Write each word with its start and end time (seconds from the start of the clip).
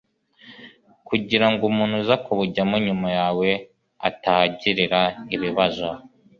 kugirango 1.07 1.53
ngo 1.57 1.65
umuntu 1.73 1.95
uza 2.01 2.15
kubujyamo 2.25 2.75
nyuma 2.85 3.07
yawe 3.19 3.49
atahagirira 4.09 5.01
ibibazo 5.35 5.89